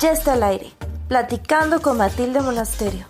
[0.00, 0.72] Ya está al aire,
[1.08, 3.06] platicando con Matilde Monasterio.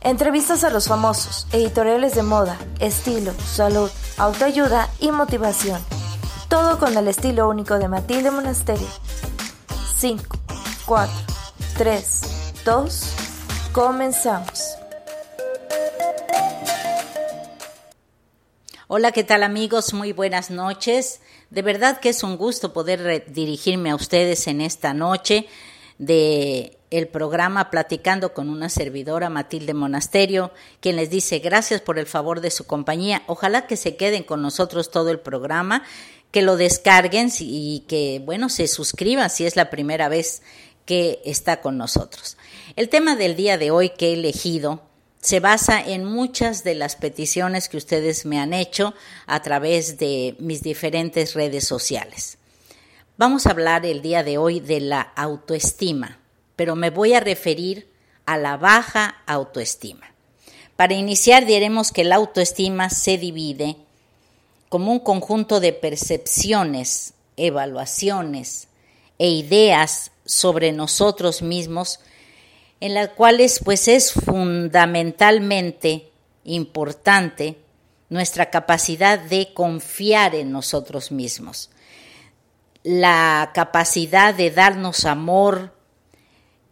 [0.00, 5.80] Entrevistas a los famosos, editoriales de moda, estilo, salud, autoayuda y motivación.
[6.48, 8.88] Todo con el estilo único de Matilde Monasterio.
[9.96, 10.24] 5,
[10.86, 11.14] 4,
[11.78, 12.20] 3,
[12.64, 13.14] 2,
[13.72, 14.76] comenzamos.
[18.88, 19.94] Hola, ¿qué tal amigos?
[19.94, 21.20] Muy buenas noches.
[21.52, 25.46] De verdad que es un gusto poder dirigirme a ustedes en esta noche
[25.98, 32.06] de el programa Platicando con una servidora, Matilde Monasterio, quien les dice gracias por el
[32.06, 33.22] favor de su compañía.
[33.26, 35.82] Ojalá que se queden con nosotros todo el programa,
[36.30, 40.40] que lo descarguen y que, bueno, se suscriban si es la primera vez
[40.86, 42.38] que está con nosotros.
[42.76, 44.80] El tema del día de hoy que he elegido
[45.22, 48.92] se basa en muchas de las peticiones que ustedes me han hecho
[49.26, 52.38] a través de mis diferentes redes sociales.
[53.16, 56.18] Vamos a hablar el día de hoy de la autoestima,
[56.56, 57.88] pero me voy a referir
[58.26, 60.12] a la baja autoestima.
[60.74, 63.76] Para iniciar diremos que la autoestima se divide
[64.68, 68.66] como un conjunto de percepciones, evaluaciones
[69.20, 72.00] e ideas sobre nosotros mismos
[72.82, 76.10] en las cuales pues es fundamentalmente
[76.42, 77.56] importante
[78.08, 81.70] nuestra capacidad de confiar en nosotros mismos
[82.82, 85.72] la capacidad de darnos amor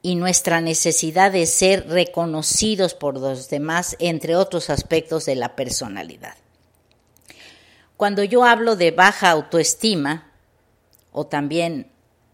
[0.03, 6.34] y nuestra necesidad de ser reconocidos por los demás, entre otros aspectos de la personalidad.
[7.97, 10.32] Cuando yo hablo de baja autoestima
[11.12, 11.92] o también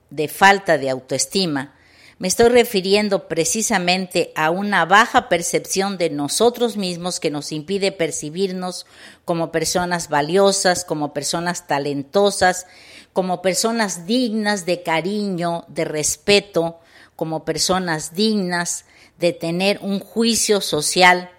[0.08, 1.75] de falta de autoestima,
[2.18, 8.86] me estoy refiriendo precisamente a una baja percepción de nosotros mismos que nos impide percibirnos
[9.26, 12.66] como personas valiosas, como personas talentosas,
[13.12, 16.80] como personas dignas de cariño, de respeto,
[17.16, 18.86] como personas dignas
[19.18, 21.30] de tener un juicio social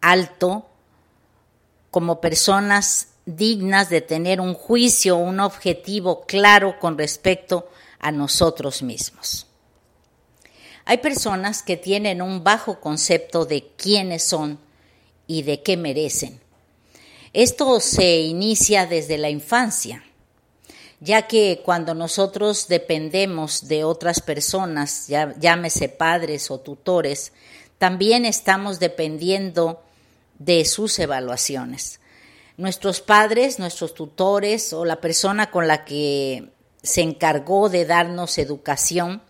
[0.00, 0.66] alto,
[1.90, 7.68] como personas dignas de tener un juicio, un objetivo claro con respecto
[7.98, 9.46] a nosotros mismos.
[10.84, 14.58] Hay personas que tienen un bajo concepto de quiénes son
[15.26, 16.40] y de qué merecen.
[17.32, 20.04] Esto se inicia desde la infancia
[21.04, 27.32] ya que cuando nosotros dependemos de otras personas, llámese padres o tutores,
[27.76, 29.82] también estamos dependiendo
[30.38, 32.00] de sus evaluaciones.
[32.56, 36.50] Nuestros padres, nuestros tutores o la persona con la que
[36.82, 39.20] se encargó de darnos educación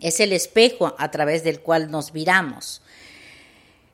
[0.00, 2.82] es el espejo a través del cual nos viramos.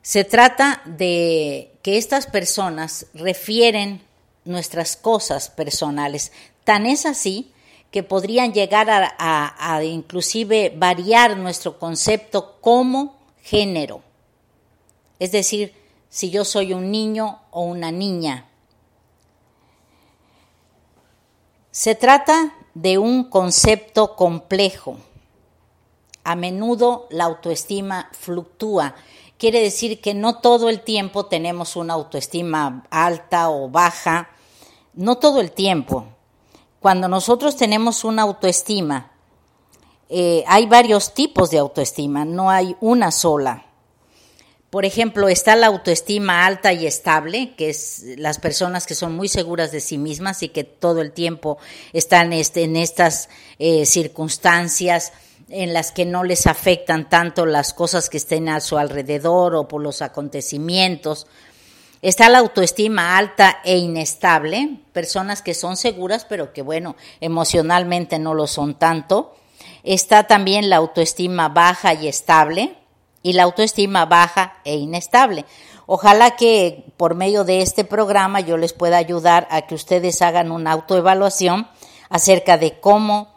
[0.01, 4.01] Se trata de que estas personas refieren
[4.45, 6.31] nuestras cosas personales,
[6.67, 7.53] Tan es así
[7.91, 14.01] que podrían llegar a, inclusive variar nuestro concepto como género.
[15.17, 15.73] Es decir,
[16.09, 18.49] si yo soy un niño o una niña.
[21.71, 24.97] Se trata de un concepto complejo.
[26.27, 28.95] A menudo la autoestima fluctúa.
[29.37, 34.29] Quiere decir que no todo el tiempo tenemos una autoestima alta o baja.
[34.93, 36.05] No todo el tiempo
[36.79, 39.11] cuando nosotros tenemos una autoestima,
[40.09, 43.65] eh, hay varios tipos de autoestima, no hay una sola.
[44.69, 49.27] Por ejemplo, está la autoestima alta y estable, que es las personas que son muy
[49.27, 51.57] seguras de sí mismas y que todo el tiempo
[51.93, 53.29] están este, en estas
[53.59, 55.13] eh, circunstancias
[55.49, 59.67] en las que no les afectan tanto las cosas que estén a su alrededor o
[59.67, 61.27] por los acontecimientos.
[62.01, 68.33] Está la autoestima alta e inestable, personas que son seguras, pero que, bueno, emocionalmente no
[68.33, 69.35] lo son tanto.
[69.83, 72.75] Está también la autoestima baja y estable
[73.23, 75.45] y la autoestima baja e inestable.
[75.85, 80.51] Ojalá que por medio de este programa yo les pueda ayudar a que ustedes hagan
[80.51, 81.67] una autoevaluación
[82.09, 83.33] acerca de cómo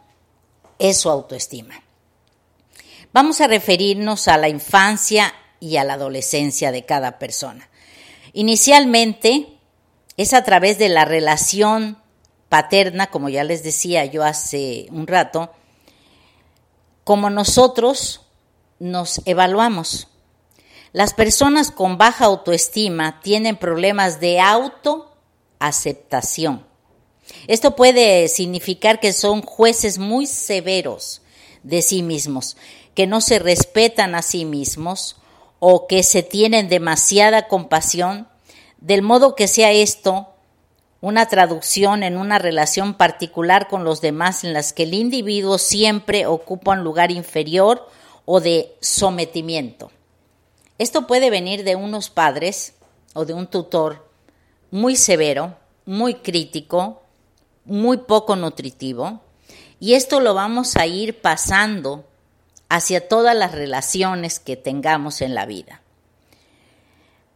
[0.79, 1.83] es su autoestima.
[3.12, 7.69] Vamos a referirnos a la infancia y a la adolescencia de cada persona.
[8.33, 9.49] Inicialmente
[10.17, 11.99] es a través de la relación
[12.49, 15.51] paterna, como ya les decía yo hace un rato,
[17.03, 18.21] como nosotros
[18.79, 20.06] nos evaluamos.
[20.93, 26.65] Las personas con baja autoestima tienen problemas de autoaceptación.
[27.49, 31.23] Esto puede significar que son jueces muy severos
[31.63, 32.56] de sí mismos,
[32.95, 35.17] que no se respetan a sí mismos
[35.59, 38.29] o que se tienen demasiada compasión,
[38.81, 40.29] del modo que sea esto
[41.03, 46.27] una traducción en una relación particular con los demás en las que el individuo siempre
[46.27, 47.87] ocupa un lugar inferior
[48.27, 49.91] o de sometimiento.
[50.79, 52.75] Esto puede venir de unos padres
[53.15, 54.09] o de un tutor
[54.71, 57.03] muy severo, muy crítico,
[57.65, 59.21] muy poco nutritivo,
[59.79, 62.05] y esto lo vamos a ir pasando
[62.70, 65.82] hacia todas las relaciones que tengamos en la vida.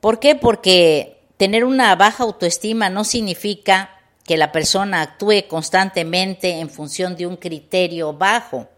[0.01, 0.37] ¿Por qué?
[0.37, 3.91] Porque tener una baja autoestima no significa
[4.25, 8.69] que la persona actúe constantemente en función de un criterio bajo.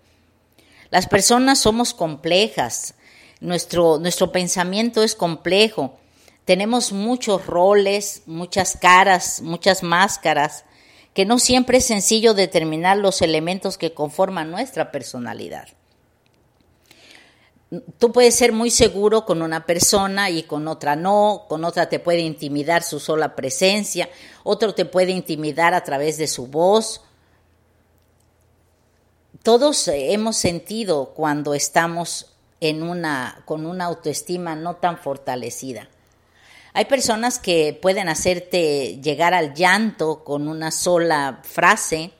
[0.91, 2.95] Las personas somos complejas,
[3.41, 5.99] nuestro, nuestro pensamiento es complejo,
[6.47, 10.65] tenemos muchos roles, muchas caras, muchas máscaras,
[11.13, 15.76] que no siempre es sencillo determinar los elementos que conforman nuestra personalidad.
[17.99, 21.99] Tú puedes ser muy seguro con una persona y con otra no, con otra te
[21.99, 24.09] puede intimidar su sola presencia,
[24.45, 27.03] otro te puede intimidar a través de su voz,
[29.47, 35.89] todos hemos sentido cuando estamos en una, con una autoestima no tan fortalecida.
[36.73, 42.11] Hay personas que pueden hacerte llegar al llanto con una sola frase.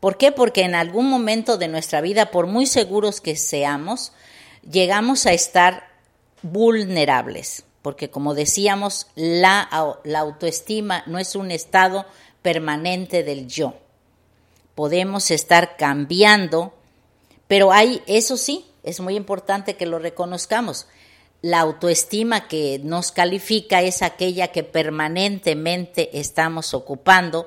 [0.00, 0.32] ¿Por qué?
[0.32, 4.12] Porque en algún momento de nuestra vida, por muy seguros que seamos,
[4.68, 5.88] llegamos a estar
[6.42, 7.64] vulnerables.
[7.82, 9.68] Porque como decíamos, la,
[10.04, 12.06] la autoestima no es un estado
[12.42, 13.74] permanente del yo
[14.80, 16.72] podemos estar cambiando,
[17.48, 20.86] pero hay, eso sí, es muy importante que lo reconozcamos.
[21.42, 27.46] La autoestima que nos califica es aquella que permanentemente estamos ocupando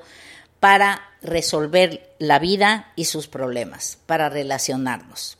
[0.60, 5.38] para resolver la vida y sus problemas, para relacionarnos.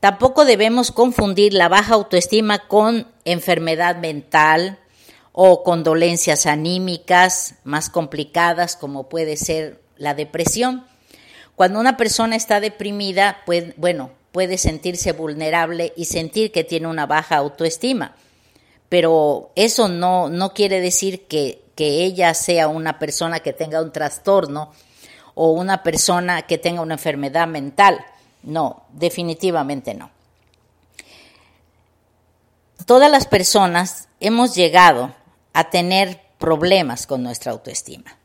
[0.00, 4.78] Tampoco debemos confundir la baja autoestima con enfermedad mental
[5.32, 10.84] o con dolencias anímicas más complicadas como puede ser la depresión.
[11.56, 17.06] Cuando una persona está deprimida, pues, bueno, puede sentirse vulnerable y sentir que tiene una
[17.06, 18.14] baja autoestima.
[18.88, 23.92] Pero eso no, no quiere decir que, que ella sea una persona que tenga un
[23.92, 24.72] trastorno
[25.40, 28.04] o una persona que tenga una enfermedad mental.
[28.42, 30.10] No, definitivamente no.
[32.86, 35.14] Todas las personas hemos llegado
[35.52, 38.18] a tener problemas con nuestra autoestima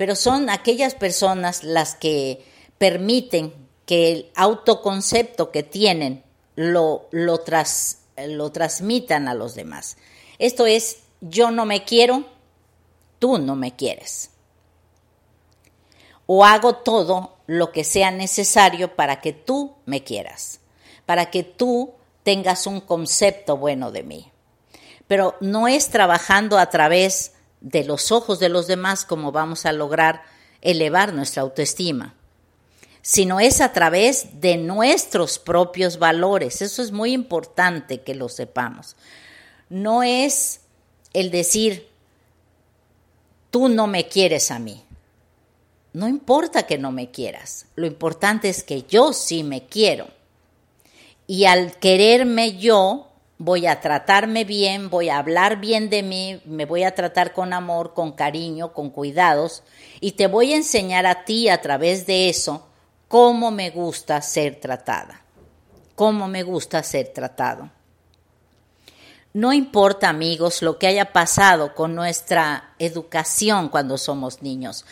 [0.00, 2.42] pero son aquellas personas las que
[2.78, 3.52] permiten
[3.84, 6.24] que el autoconcepto que tienen
[6.56, 7.38] lo, lo,
[8.16, 9.98] lo transmitan a los demás.
[10.38, 12.24] Esto es, yo no me quiero,
[13.18, 14.29] tú no me quieres.
[16.32, 20.60] O hago todo lo que sea necesario para que tú me quieras,
[21.04, 24.30] para que tú tengas un concepto bueno de mí.
[25.08, 29.72] Pero no es trabajando a través de los ojos de los demás como vamos a
[29.72, 30.22] lograr
[30.62, 32.14] elevar nuestra autoestima,
[33.02, 36.62] sino es a través de nuestros propios valores.
[36.62, 38.94] Eso es muy importante que lo sepamos.
[39.68, 40.60] No es
[41.12, 41.88] el decir,
[43.50, 44.84] tú no me quieres a mí.
[45.92, 50.08] No importa que no me quieras, lo importante es que yo sí me quiero.
[51.26, 56.66] Y al quererme yo, voy a tratarme bien, voy a hablar bien de mí, me
[56.66, 59.62] voy a tratar con amor, con cariño, con cuidados,
[60.00, 62.66] y te voy a enseñar a ti a través de eso
[63.08, 65.22] cómo me gusta ser tratada,
[65.96, 67.70] cómo me gusta ser tratado.
[69.32, 74.84] No importa, amigos, lo que haya pasado con nuestra educación cuando somos niños.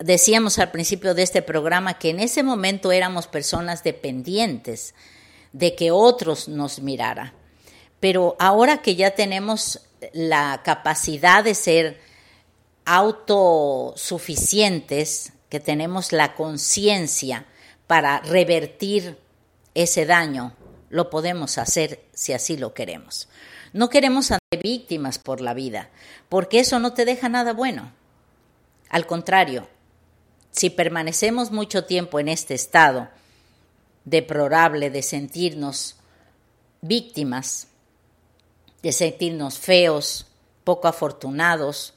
[0.00, 4.94] Decíamos al principio de este programa que en ese momento éramos personas dependientes
[5.52, 7.32] de que otros nos miraran
[8.00, 9.80] pero ahora que ya tenemos
[10.12, 12.00] la capacidad de ser
[12.86, 17.44] autosuficientes, que tenemos la conciencia
[17.86, 19.18] para revertir
[19.74, 20.54] ese daño,
[20.88, 23.28] lo podemos hacer si así lo queremos.
[23.72, 25.90] No queremos ser víctimas por la vida,
[26.28, 27.92] porque eso no te deja nada bueno.
[28.88, 29.68] Al contrario,
[30.50, 33.08] si permanecemos mucho tiempo en este estado
[34.04, 35.96] deplorable de sentirnos
[36.80, 37.68] víctimas,
[38.82, 40.26] de sentirnos feos,
[40.64, 41.94] poco afortunados,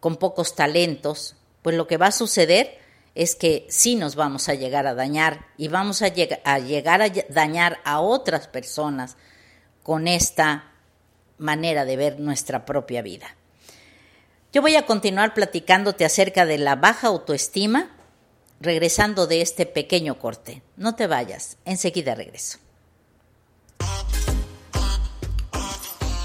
[0.00, 2.78] con pocos talentos, pues lo que va a suceder
[3.14, 6.12] es que sí nos vamos a llegar a dañar y vamos a,
[6.44, 9.16] a llegar a dañar a otras personas
[9.82, 10.72] con esta
[11.36, 13.37] manera de ver nuestra propia vida.
[14.50, 17.90] Yo voy a continuar platicándote acerca de la baja autoestima,
[18.60, 20.62] regresando de este pequeño corte.
[20.76, 22.58] No te vayas, enseguida regreso.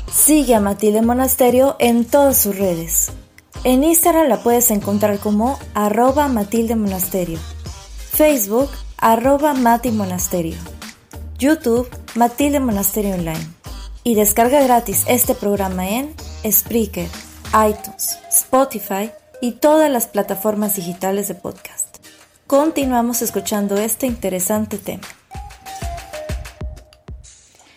[0.10, 3.12] Sigue a Matilde Monasterio en todas sus redes.
[3.66, 7.40] En Instagram la puedes encontrar como arroba Matilde Monasterio,
[8.12, 10.56] Facebook arroba Mati Monasterio,
[11.38, 13.48] YouTube Matilde Monasterio Online
[14.04, 16.14] y descarga gratis este programa en
[16.50, 17.10] Spreaker,
[17.54, 21.98] iTunes, Spotify y todas las plataformas digitales de podcast.
[22.48, 25.08] Continuamos escuchando este interesante tema.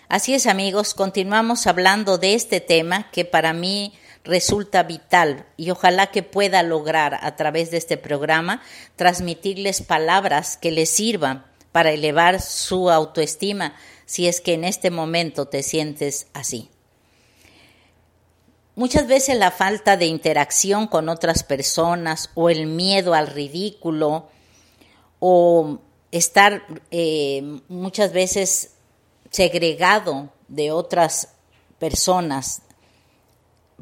[0.09, 3.92] Así es amigos, continuamos hablando de este tema que para mí
[4.25, 8.62] resulta vital y ojalá que pueda lograr a través de este programa
[8.97, 13.75] transmitirles palabras que les sirvan para elevar su autoestima
[14.06, 16.71] si es que en este momento te sientes así.
[18.76, 24.28] Muchas veces la falta de interacción con otras personas o el miedo al ridículo
[25.18, 25.78] o
[26.12, 28.75] estar eh, muchas veces
[29.30, 31.30] segregado de otras
[31.78, 32.61] personas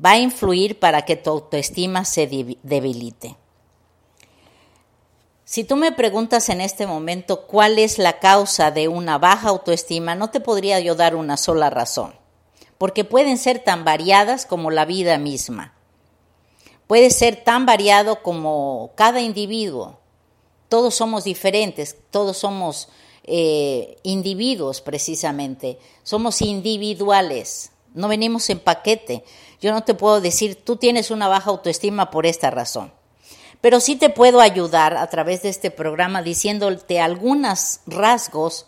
[0.03, 2.29] va a influir para que tu autoestima se
[2.63, 3.37] debilite.
[5.45, 10.15] Si tú me preguntas en este momento cuál es la causa de una baja autoestima,
[10.15, 12.15] no te podría yo dar una sola razón,
[12.79, 15.75] porque pueden ser tan variadas como la vida misma.
[16.87, 19.99] Puede ser tan variado como cada individuo.
[20.69, 22.89] Todos somos diferentes, todos somos
[23.25, 29.25] eh, individuos precisamente, somos individuales, no venimos en paquete.
[29.63, 32.93] Yo no te puedo decir, tú tienes una baja autoestima por esta razón.
[33.63, 38.67] Pero sí te puedo ayudar a través de este programa diciéndote algunos rasgos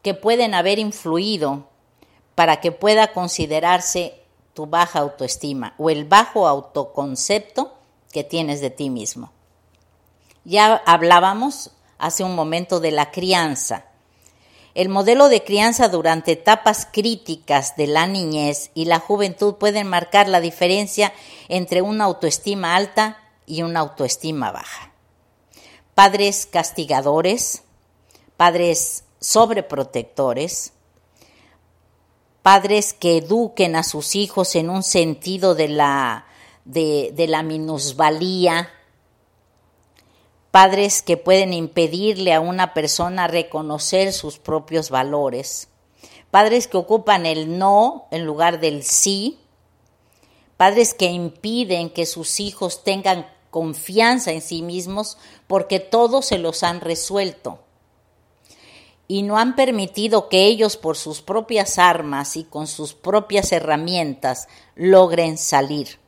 [0.00, 1.67] que pueden haber influido
[2.38, 4.14] para que pueda considerarse
[4.54, 7.74] tu baja autoestima o el bajo autoconcepto
[8.12, 9.32] que tienes de ti mismo.
[10.44, 13.86] Ya hablábamos hace un momento de la crianza.
[14.76, 20.28] El modelo de crianza durante etapas críticas de la niñez y la juventud pueden marcar
[20.28, 21.12] la diferencia
[21.48, 24.92] entre una autoestima alta y una autoestima baja.
[25.96, 27.64] Padres castigadores,
[28.36, 30.72] padres sobreprotectores,
[32.48, 36.24] padres que eduquen a sus hijos en un sentido de la,
[36.64, 38.70] de, de la minusvalía,
[40.50, 45.68] padres que pueden impedirle a una persona reconocer sus propios valores,
[46.30, 49.38] padres que ocupan el no en lugar del sí,
[50.56, 56.62] padres que impiden que sus hijos tengan confianza en sí mismos porque todos se los
[56.62, 57.58] han resuelto
[59.08, 64.48] y no han permitido que ellos por sus propias armas y con sus propias herramientas
[64.76, 65.98] logren salir.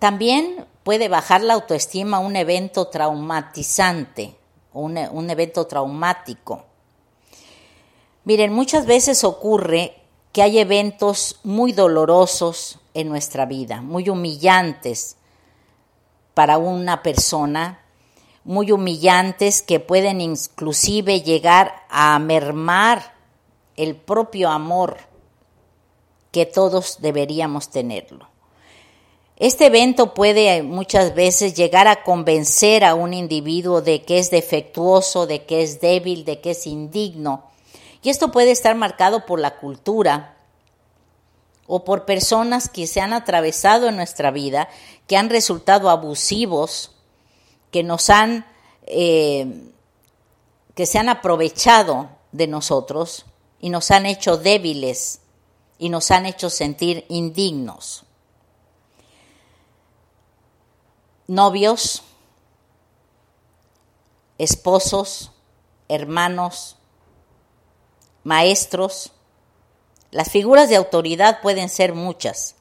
[0.00, 4.34] También puede bajar la autoestima un evento traumatizante,
[4.72, 6.64] un, un evento traumático.
[8.24, 9.96] Miren, muchas veces ocurre
[10.32, 15.16] que hay eventos muy dolorosos en nuestra vida, muy humillantes
[16.34, 17.79] para una persona,
[18.44, 23.14] muy humillantes que pueden inclusive llegar a mermar
[23.76, 24.98] el propio amor
[26.32, 28.28] que todos deberíamos tenerlo.
[29.36, 35.26] Este evento puede muchas veces llegar a convencer a un individuo de que es defectuoso,
[35.26, 37.44] de que es débil, de que es indigno.
[38.02, 40.36] Y esto puede estar marcado por la cultura
[41.66, 44.68] o por personas que se han atravesado en nuestra vida,
[45.06, 46.96] que han resultado abusivos,
[47.70, 48.46] que nos han,
[48.86, 49.70] eh,
[50.74, 53.26] que se han aprovechado de nosotros
[53.60, 55.20] y nos han hecho débiles
[55.78, 58.04] y nos han hecho sentir indignos.
[61.30, 62.02] novios,
[64.36, 65.30] esposos,
[65.88, 66.76] hermanos,
[68.24, 69.12] maestros,
[70.10, 72.56] Las figuras de autoridad pueden ser muchas.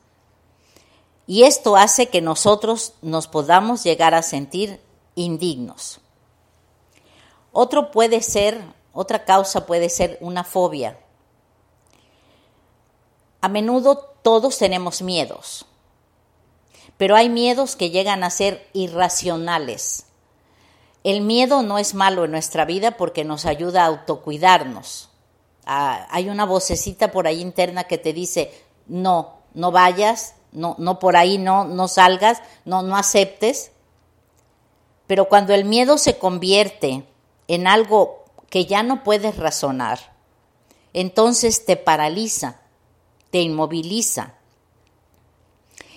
[1.26, 4.80] Y esto hace que nosotros nos podamos llegar a sentir
[5.24, 6.00] indignos.
[7.52, 8.62] Otro puede ser,
[8.94, 11.00] otra causa puede ser una fobia.
[13.42, 15.66] A menudo todos tenemos miedos,
[16.98, 20.06] pero hay miedos que llegan a ser irracionales.
[21.04, 25.10] El miedo no es malo en nuestra vida porque nos ayuda a autocuidarnos.
[25.66, 28.52] Ah, hay una vocecita por ahí interna que te dice,
[28.88, 33.72] no, no vayas, no, no por ahí, no, no salgas, no, no aceptes.
[35.10, 37.04] Pero cuando el miedo se convierte
[37.48, 40.14] en algo que ya no puedes razonar,
[40.94, 42.62] entonces te paraliza,
[43.32, 44.36] te inmoviliza.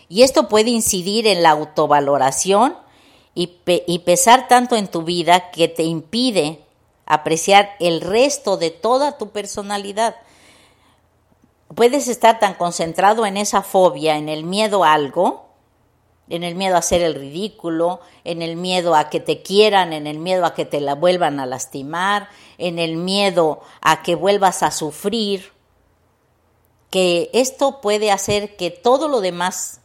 [0.08, 2.74] Y esto puede incidir en la autovaloración
[3.34, 3.48] y,
[4.06, 6.64] pesar tanto en tu vida que te impide
[7.04, 10.16] apreciar el resto de toda tu personalidad.
[11.74, 15.51] Puedes estar tan concentrado en esa fobia, en el miedo a algo,
[16.32, 20.06] en el miedo a hacer el ridículo, en el miedo a que te quieran, en
[20.06, 24.62] el miedo a que te la vuelvan a lastimar, en el miedo a que vuelvas
[24.62, 25.52] a sufrir,
[26.88, 29.82] que esto puede hacer que todo lo demás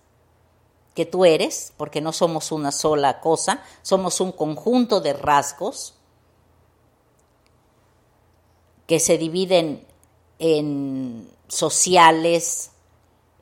[0.96, 5.96] que tú eres, porque no somos una sola cosa, somos un conjunto de rasgos
[8.86, 9.86] que se dividen
[10.40, 12.72] en sociales,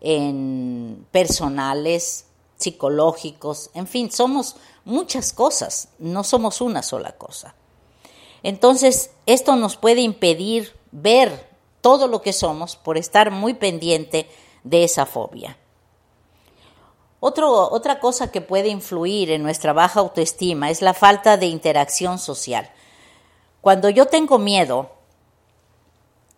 [0.02, 2.26] en personales,
[2.58, 7.56] psicológicos, en fin, somos muchas cosas, no somos una sola cosa.
[8.44, 11.50] Entonces, esto nos puede impedir ver
[11.82, 14.30] todo lo que somos por estar muy pendiente
[14.64, 15.58] de esa fobia
[17.20, 22.70] otra cosa que puede influir en nuestra baja autoestima es la falta de interacción social.
[23.62, 24.92] Cuando yo tengo miedo,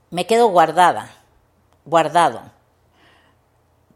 [0.09, 1.11] me quedo guardada,
[1.85, 2.41] guardado.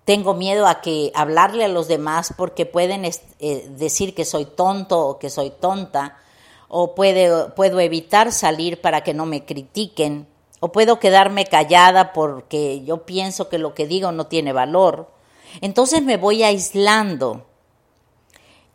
[0.06, 5.00] Tengo miedo a que hablarle a los demás porque pueden eh, decir que soy tonto
[5.00, 6.18] o que soy tonta,
[6.68, 10.28] o puedo evitar salir para que no me critiquen,
[10.60, 15.10] o puedo quedarme callada porque yo pienso que lo que digo no tiene valor
[15.60, 17.46] entonces me voy aislando.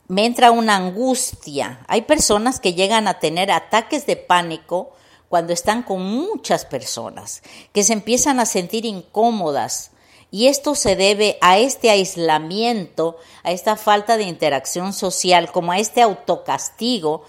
[0.09, 1.85] Me entra una angustia.
[1.88, 4.92] Hay personas que llegan a tener ataques de pánico
[5.29, 9.90] cuando están con muchas personas, que se empiezan a sentir incómodas.
[10.37, 15.79] Y esto se debe a este aislamiento, a esta falta de interacción social, como a
[15.79, 17.22] este autocastigo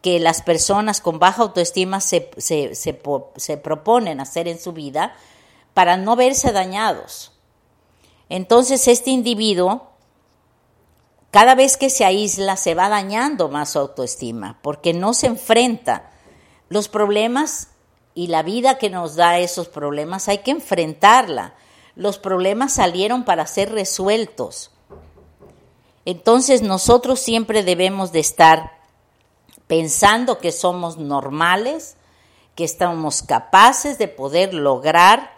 [0.00, 5.14] que las personas con baja autoestima se, se, se proponen hacer en su vida
[5.74, 7.32] para no verse dañados.
[8.30, 9.90] Entonces este individuo,
[11.30, 16.12] cada vez que se aísla, se va dañando más su autoestima, porque no se enfrenta.
[16.70, 17.68] Los problemas
[18.14, 21.56] y la vida que nos da esos problemas hay que enfrentarla.
[21.96, 24.70] Los problemas salieron para ser resueltos.
[26.04, 28.72] Entonces nosotros siempre debemos de estar
[29.66, 31.96] pensando que somos normales,
[32.54, 35.34] que estamos capaces de poder lograr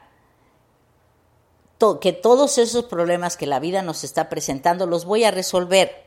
[2.01, 6.05] que todos esos problemas que la vida nos está presentando los voy a resolver.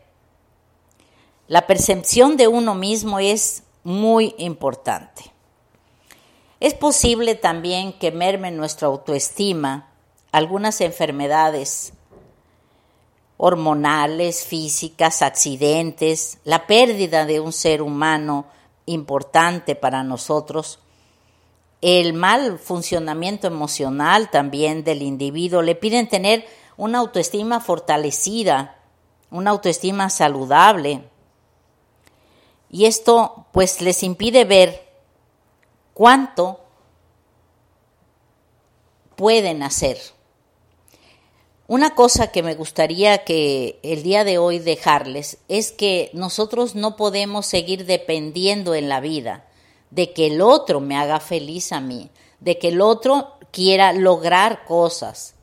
[1.47, 5.31] La percepción de uno mismo es muy importante.
[6.59, 9.88] Es posible también que merme nuestra autoestima
[10.31, 11.93] algunas enfermedades
[13.37, 18.45] hormonales, físicas, accidentes, la pérdida de un ser humano
[18.85, 20.79] importante para nosotros
[21.81, 26.45] el mal funcionamiento emocional también del individuo, le piden tener
[26.77, 28.77] una autoestima fortalecida,
[29.31, 31.03] una autoestima saludable.
[32.69, 34.87] Y esto pues les impide ver
[35.93, 36.59] cuánto
[39.15, 39.97] pueden hacer.
[41.69, 46.95] Una cosa que me gustaría que el día de hoy dejarles es que nosotros no
[46.95, 49.45] podemos seguir dependiendo en la vida
[49.91, 54.65] de que el otro me haga feliz a mí, de que el otro quiera lograr
[54.65, 55.35] cosas.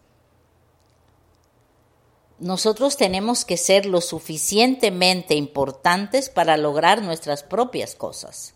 [2.40, 8.54] Nosotros tenemos que ser lo suficientemente importantes para lograr nuestras propias cosas.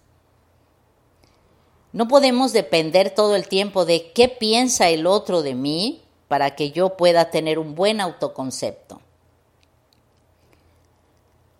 [1.92, 6.70] No podemos depender todo el tiempo de qué piensa el otro de mí para que
[6.70, 9.00] yo pueda tener un buen autoconcepto.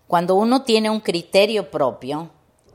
[0.07, 2.31] Cuando uno tiene un criterio propio,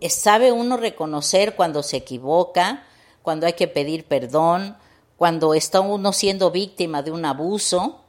[0.10, 2.84] sabe uno reconocer cuando se equivoca,
[3.21, 4.75] cuando hay que pedir perdón,
[5.15, 8.01] cuando está uno siendo víctima de un abuso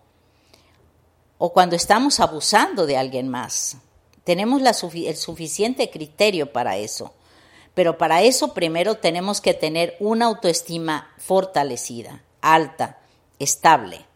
[1.38, 3.77] o cuando estamos abusando de alguien más.
[4.25, 4.62] Tenemos
[4.94, 7.12] el suficiente criterio para eso.
[7.75, 12.99] Pero para eso primero tenemos que tener una autoestima fortalecida, alta,
[13.38, 14.07] estable.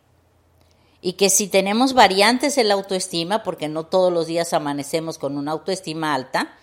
[1.00, 5.38] Y que si tenemos variantes en la autoestima, porque no todos los días amanecemos con
[5.38, 6.56] una autoestima alta,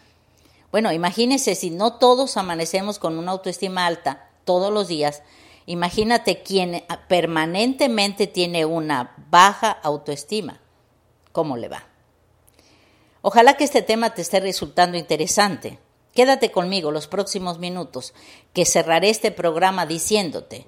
[0.72, 5.24] bueno, imagínese si no todos amanecemos con una autoestima alta todos los días,
[5.66, 10.62] imagínate quien permanentemente tiene una baja autoestima,
[11.32, 11.86] ¿cómo le va?
[13.22, 15.80] Ojalá que este tema te esté resultando interesante.
[16.14, 18.14] Quédate conmigo los próximos minutos,
[18.54, 20.66] que cerraré este programa diciéndote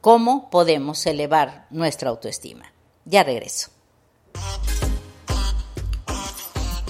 [0.00, 2.72] cómo podemos elevar nuestra autoestima.
[3.04, 3.70] Ya regreso.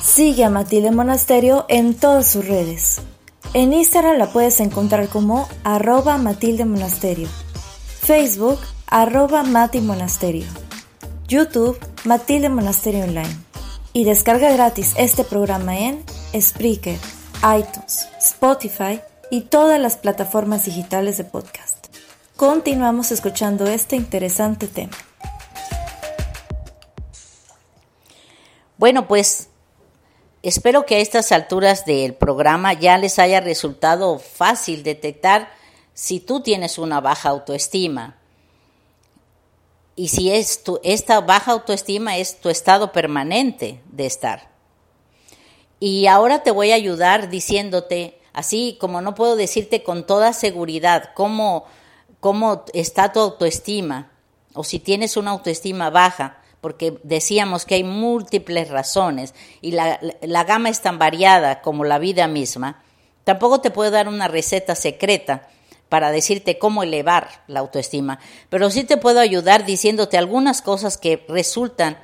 [0.03, 3.01] Sigue a Matilde Monasterio en todas sus redes.
[3.53, 7.29] En Instagram la puedes encontrar como arroba Matilde Monasterio,
[8.01, 10.47] Facebook arroba Mati Monasterio,
[11.27, 13.37] YouTube Matilde Monasterio Online
[13.93, 16.05] y descarga gratis este programa en
[16.39, 16.99] Spreaker,
[17.59, 21.74] iTunes, Spotify y todas las plataformas digitales de podcast.
[22.37, 24.97] Continuamos escuchando este interesante tema.
[28.77, 29.51] Bueno, pues
[30.43, 35.49] espero que a estas alturas del programa ya les haya resultado fácil detectar
[35.93, 38.17] si tú tienes una baja autoestima.
[39.95, 44.51] Y si es esta baja autoestima es tu estado permanente de estar.
[45.79, 51.11] Y ahora te voy a ayudar diciéndote, así como no puedo decirte con toda seguridad
[51.15, 51.67] cómo,
[52.25, 54.11] cómo está tu autoestima,
[54.55, 60.45] o si tienes una autoestima baja, porque decíamos que hay múltiples razones y la, la,
[60.45, 62.83] gama es tan variada como la vida misma,
[63.25, 65.51] tampoco te puedo dar una receta secreta
[65.91, 71.27] para decirte cómo elevar la autoestima, pero sí te puedo ayudar diciéndote algunas cosas que
[71.29, 71.99] resultan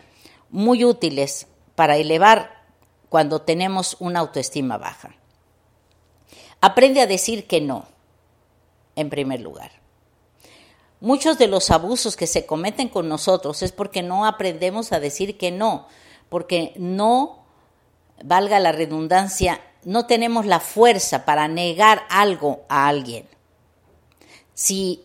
[0.50, 2.62] muy útiles para elevar
[3.09, 5.14] cuando tenemos una autoestima baja.
[6.61, 7.87] Aprende a decir que no,
[8.96, 9.80] en primer lugar.
[11.01, 15.39] Muchos de los abusos que se cometen con nosotros es porque no aprendemos a decir
[15.39, 15.87] que no,
[16.29, 17.45] porque no,
[18.23, 23.27] valga la redundancia, no tenemos la fuerza para negar algo a alguien.
[24.53, 25.03] Si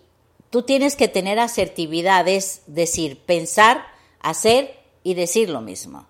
[0.50, 3.86] tú tienes que tener asertividad, es decir, pensar,
[4.20, 6.08] hacer y decir lo mismo.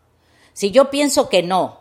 [0.53, 1.79] Si yo pienso que no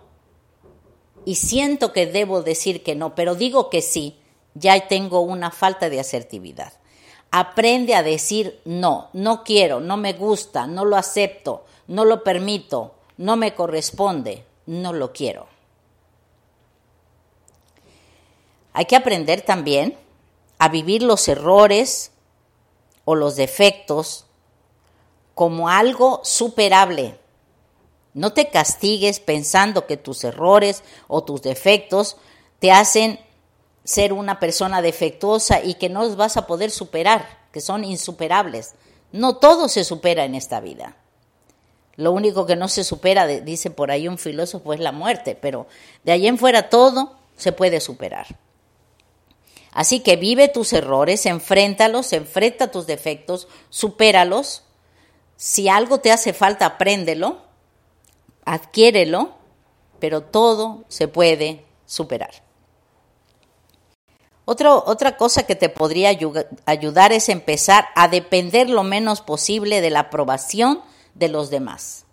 [1.25, 4.19] y siento que debo decir que no, pero digo que sí,
[4.53, 6.75] ya tengo una falta de asertividad.
[7.37, 12.94] Aprende a decir no, no quiero, no me gusta, no lo acepto, no lo permito,
[13.16, 15.49] no me corresponde, no lo quiero.
[18.73, 19.99] Hay que aprender también
[20.61, 22.12] a vivir los errores
[23.05, 24.27] o los defectos
[25.35, 27.18] como algo superable.
[28.12, 32.16] No te castigues pensando que tus errores o tus defectos
[32.61, 33.18] te hacen
[33.85, 38.75] ser una persona defectuosa y que no vas a poder superar, que son insuperables.
[39.12, 40.97] No todo se supera en esta vida.
[41.97, 45.66] Lo único que no se supera, dice por ahí un filósofo, es la muerte, pero
[46.03, 48.27] de allí en fuera todo se puede superar.
[49.70, 54.62] Así que vive tus errores, enfréntalos, enfrenta tus defectos, supéralos.
[55.37, 57.42] Si algo te hace falta, apréndelo,
[58.44, 59.35] adquiérelo,
[59.99, 62.44] pero todo se puede superar
[64.44, 66.11] otra cosa que te podría
[66.66, 70.83] ayudar es empezar a depender lo menos posible de la aprobación
[71.14, 72.04] de los demás.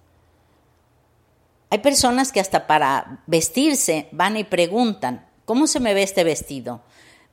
[1.70, 6.82] Hay personas que hasta para vestirse van y preguntan, ¿cómo se me ve este vestido?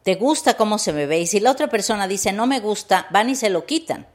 [0.02, 1.20] ¿Te gusta cómo se me ve?
[1.20, 4.06] Y si la otra persona dice, no me gusta, van y se lo quitan.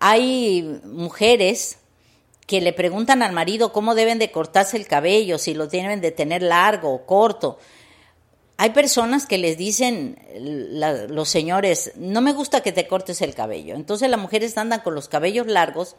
[0.00, 1.78] Hay mujeres
[2.46, 6.12] que le preguntan al marido cómo deben de cortarse el cabello, si lo deben de
[6.12, 7.58] tener largo o corto
[8.60, 10.18] hay personas que les dicen
[11.08, 13.76] los señores, no me gusta que te cortes el cabello.
[13.76, 15.94] Entonces las mujeres andan con los cabellos largos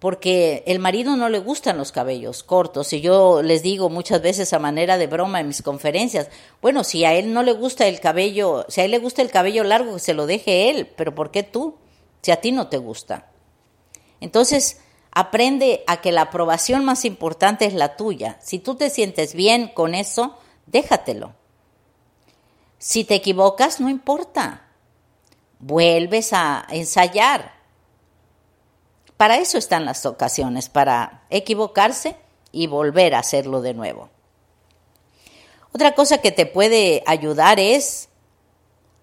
[0.00, 2.92] porque el marido no le gustan los cabellos cortos.
[2.92, 6.28] Y yo les digo muchas veces a manera de broma en mis conferencias,
[6.60, 9.30] bueno, si a él no le gusta el cabello, si a él le gusta el
[9.30, 11.76] cabello largo, que se lo deje él, pero ¿por qué tú?
[12.22, 13.30] Si a ti no te gusta.
[14.20, 14.80] Entonces,
[15.12, 18.36] aprende a que la aprobación más importante es la tuya.
[18.42, 20.36] Si tú te sientes bien con eso,
[20.66, 21.38] déjatelo.
[22.78, 24.66] Si te equivocas, no importa.
[25.58, 27.52] Vuelves a ensayar.
[29.16, 32.16] Para eso están las ocasiones, para equivocarse
[32.52, 34.08] y volver a hacerlo de nuevo.
[35.72, 38.08] Otra cosa que te puede ayudar es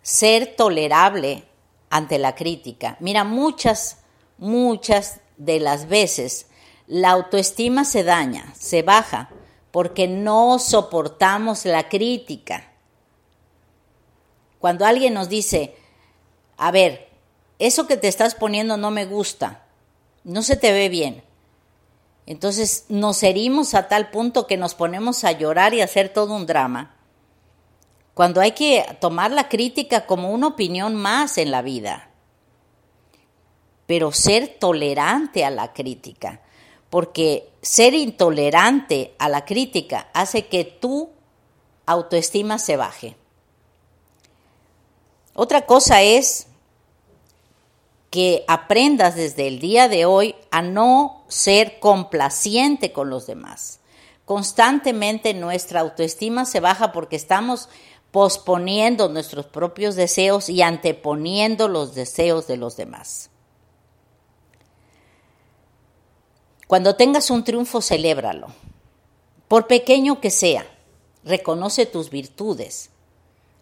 [0.01, 1.43] ser tolerable
[1.89, 2.97] ante la crítica.
[2.99, 3.97] Mira, muchas,
[4.37, 6.47] muchas de las veces
[6.87, 9.29] la autoestima se daña, se baja,
[9.71, 12.71] porque no soportamos la crítica.
[14.65, 15.75] Cuando alguien nos dice,
[16.57, 17.07] a ver,
[17.59, 19.63] eso que te estás poniendo no me gusta,
[20.23, 21.21] no se te ve bien.
[22.25, 26.47] Entonces nos herimos a tal punto que nos ponemos a llorar y hacer todo un
[26.47, 26.95] drama,
[28.15, 32.09] cuando hay que tomar la crítica como una opinión más en la vida,
[33.85, 36.41] pero ser tolerante a la crítica,
[36.89, 41.11] porque ser intolerante a la crítica hace que tu
[41.85, 43.15] autoestima se baje.
[45.35, 46.47] Otra cosa es
[48.09, 53.81] que aprendas desde el día de hoy a no ser complaciente con los demás.
[54.23, 57.67] Constantemente nuestra autoestima se baja porque estamos
[58.11, 63.29] posponiendo nuestros propios deseos y anteponiendo los deseos de los demás.
[66.65, 68.47] Cuando tengas un triunfo, celébralo.
[69.49, 70.65] Por pequeño que sea,
[71.25, 72.89] reconoce tus virtudes,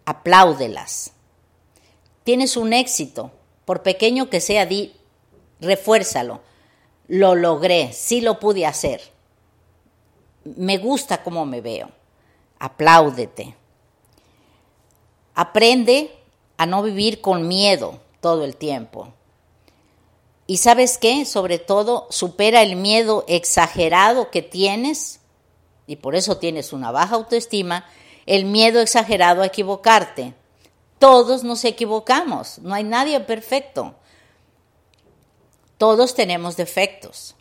[0.04, 1.13] apláudelas.
[2.24, 3.30] Tienes un éxito,
[3.64, 4.92] por pequeño que sea, di,
[5.60, 6.40] refuérzalo.
[7.06, 9.00] Lo logré, sí lo pude hacer.
[10.44, 11.90] Me gusta cómo me veo.
[12.58, 13.54] Apláudete.
[15.34, 16.16] Aprende
[16.56, 19.12] a no vivir con miedo todo el tiempo.
[20.46, 25.20] Y sabes qué, sobre todo, supera el miedo exagerado que tienes,
[25.86, 27.86] y por eso tienes una baja autoestima,
[28.26, 30.34] el miedo exagerado a equivocarte.
[31.04, 33.94] Todos nos equivocamos, no hay nadie perfecto.
[35.76, 37.36] Todos tenemos defectos.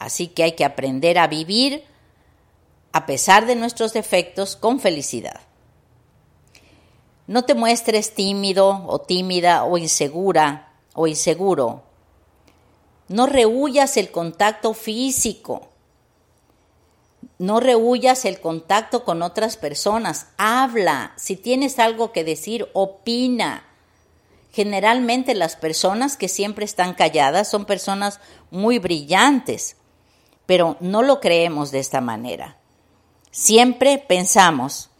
[0.00, 1.84] Así que hay que aprender a vivir
[2.90, 5.42] a pesar de nuestros defectos con felicidad.
[7.28, 11.84] No te muestres tímido o tímida o insegura o inseguro.
[13.06, 15.68] No rehuyas el contacto físico.
[17.42, 20.28] No rehuyas el contacto con otras personas.
[20.36, 21.12] Habla.
[21.16, 23.64] Si tienes algo que decir, opina.
[24.52, 28.20] Generalmente las personas que siempre están calladas son personas
[28.52, 29.74] muy brillantes,
[30.46, 32.58] pero no lo creemos de esta manera.
[33.32, 34.90] Siempre pensamos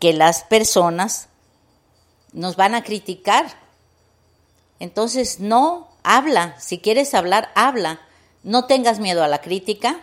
[0.00, 1.28] que las personas
[2.32, 3.46] nos van a criticar.
[4.80, 6.58] Entonces, no, habla.
[6.58, 8.00] Si quieres hablar, habla.
[8.42, 10.00] No tengas miedo a la crítica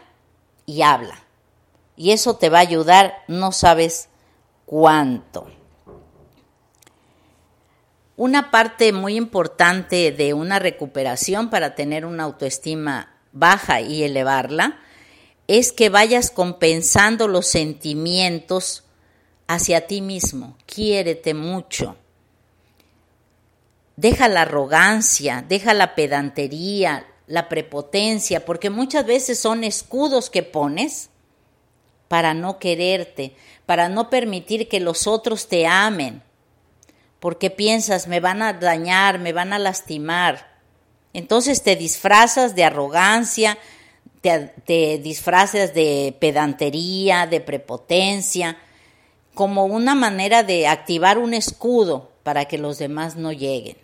[0.66, 1.23] y habla
[1.96, 4.10] y eso te va a ayudar, no sabes
[4.66, 5.48] cuánto.
[8.16, 14.80] Una parte muy importante de una recuperación para tener una autoestima baja y elevarla
[15.48, 18.84] es que vayas compensando los sentimientos
[19.48, 20.58] hacia ti mismo.
[20.66, 21.98] Quiérete mucho.
[23.96, 31.10] Deja la arrogancia, deja la pedantería, la prepotencia, porque muchas veces son escudos que pones
[32.14, 33.34] para no quererte,
[33.66, 36.22] para no permitir que los otros te amen,
[37.20, 40.60] porque piensas, me van a dañar, me van a lastimar.
[41.14, 43.58] Entonces te disfrazas de arrogancia,
[44.22, 48.60] te, disfrazas de pedantería, de prepotencia,
[49.34, 53.78] como una manera de activar un escudo para que los demás no lleguen.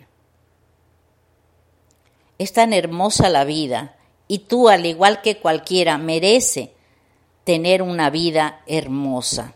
[2.38, 3.96] Es tan hermosa la vida
[4.28, 6.74] y tú, al igual que cualquiera, merece
[7.44, 9.54] tener una vida hermosa,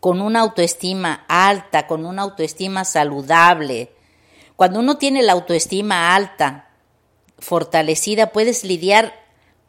[0.00, 3.92] con una autoestima alta, con una autoestima saludable.
[4.56, 6.70] Cuando uno tiene la autoestima alta,
[7.38, 9.14] fortalecida, puedes lidiar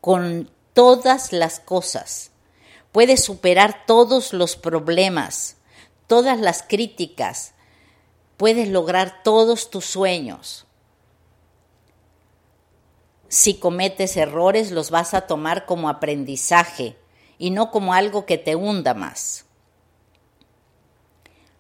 [0.02, 2.32] con todas las cosas,
[2.92, 5.58] puedes superar todos los problemas,
[6.08, 7.54] todas las críticas,
[8.38, 10.66] puedes lograr todos tus sueños.
[13.28, 16.98] Si cometes errores, los vas a tomar como aprendizaje
[17.40, 19.46] y no como algo que te hunda más.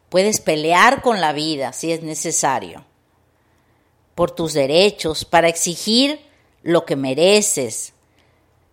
[0.09, 2.85] Puedes pelear con la vida si es necesario,
[4.13, 6.19] por tus derechos, para exigir
[6.61, 7.93] lo que mereces.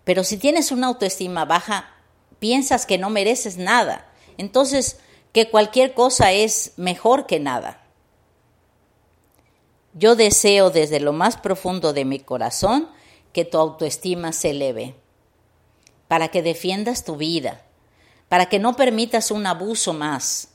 [0.05, 1.95] Pero si tienes una autoestima baja,
[2.41, 4.11] piensas que no mereces nada.
[4.37, 4.99] Entonces,
[5.33, 7.85] que cualquier cosa es mejor que nada.
[9.95, 12.89] Yo deseo desde lo más profundo de mi corazón
[13.33, 14.95] que tu autoestima se eleve
[16.09, 17.63] para que defiendas tu vida,
[18.29, 20.49] para que no permitas un abuso más,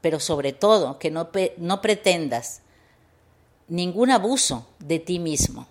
[0.00, 2.60] pero sobre todo que no, no pretendas
[3.68, 5.66] ningún abuso de ti mismo,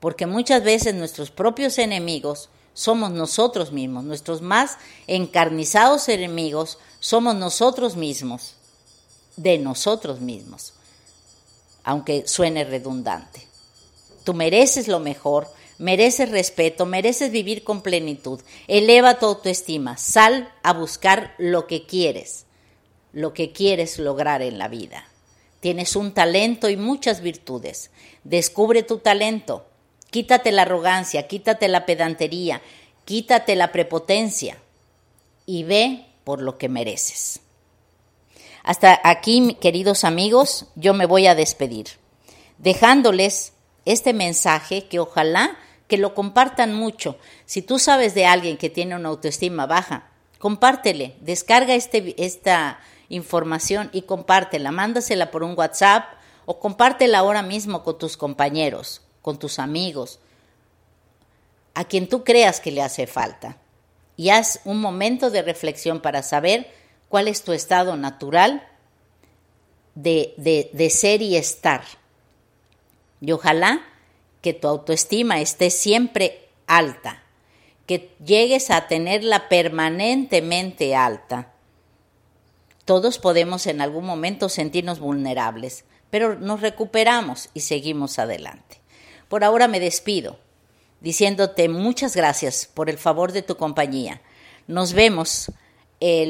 [0.00, 7.96] porque muchas veces nuestros propios enemigos somos nosotros mismos, nuestros más encarnizados enemigos somos nosotros
[7.96, 8.54] mismos,
[9.36, 10.74] de nosotros mismos,
[11.84, 13.46] aunque suene redundante.
[14.24, 15.48] Tú mereces lo mejor,
[15.78, 18.40] mereces respeto, mereces vivir con plenitud.
[18.68, 22.46] Eleva tu autoestima, sal a buscar lo que quieres,
[23.12, 25.06] lo que quieres lograr en la vida.
[25.60, 27.90] Tienes un talento y muchas virtudes.
[28.24, 29.66] Descubre tu talento.
[30.10, 32.60] Quítate la arrogancia, quítate la pedantería,
[33.04, 34.58] quítate la prepotencia
[35.46, 37.40] y ve por lo que mereces.
[38.62, 41.86] Hasta aquí, queridos amigos, yo me voy a despedir,
[42.58, 43.52] dejándoles
[43.84, 45.56] este mensaje que ojalá
[45.88, 47.18] que lo compartan mucho.
[47.44, 53.90] Si tú sabes de alguien que tiene una autoestima baja, compártele, descarga este, esta información
[53.92, 56.04] y compártela, mándasela por un WhatsApp
[56.46, 60.18] o compártela ahora mismo con tus compañeros, con tus amigos,
[61.74, 63.58] a quien tú creas que le hace falta.
[64.16, 66.70] Y haz un momento de reflexión para saber
[67.08, 68.66] cuál es tu estado natural
[69.94, 71.84] de, de, de ser y estar.
[73.22, 73.82] Y ojalá
[74.42, 77.22] que tu autoestima esté siempre alta,
[77.86, 81.52] que llegues a tenerla permanentemente alta.
[82.84, 88.80] Todos podemos en algún momento sentirnos vulnerables, pero nos recuperamos y seguimos adelante.
[89.28, 90.36] Por ahora me despido
[91.02, 94.22] diciéndote muchas gracias por el favor de tu compañía.
[94.66, 95.50] Nos vemos.
[96.04, 96.26] Eh,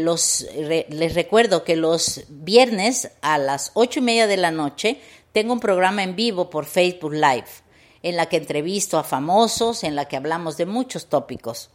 [0.91, 5.01] les recuerdo que los viernes a las ocho y media de la noche
[5.33, 7.47] tengo un programa en vivo por Facebook Live
[8.03, 11.71] en la que entrevisto a famosos, en la que hablamos de muchos tópicos.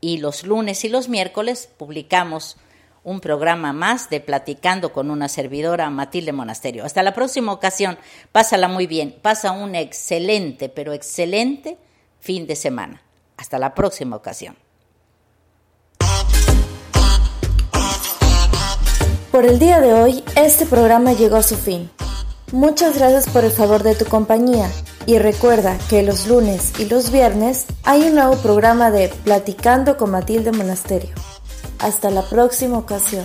[0.00, 2.58] Y los lunes y los miércoles publicamos
[3.02, 6.84] un programa más de Platicando con una servidora, Matilde Monasterio.
[6.84, 7.98] Hasta la próxima ocasión.
[8.32, 9.14] Pásala muy bien.
[9.20, 11.78] Pasa un excelente, pero excelente
[12.20, 13.02] fin de semana.
[13.36, 14.56] Hasta la próxima ocasión.
[19.30, 21.90] Por el día de hoy, este programa llegó a su fin.
[22.54, 24.70] Muchas gracias por el favor de tu compañía
[25.06, 30.12] y recuerda que los lunes y los viernes hay un nuevo programa de Platicando con
[30.12, 31.10] Matilde Monasterio.
[31.80, 33.24] Hasta la próxima ocasión.